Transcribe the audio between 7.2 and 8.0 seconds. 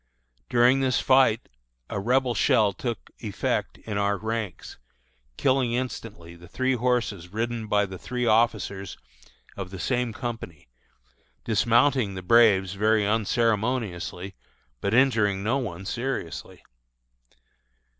ridden by the